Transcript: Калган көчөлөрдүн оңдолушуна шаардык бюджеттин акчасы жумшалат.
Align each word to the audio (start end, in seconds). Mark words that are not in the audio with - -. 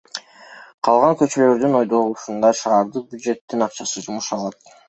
Калган 0.87 1.13
көчөлөрдүн 1.19 1.77
оңдолушуна 1.81 2.53
шаардык 2.63 3.07
бюджеттин 3.15 3.67
акчасы 3.67 4.07
жумшалат. 4.09 4.63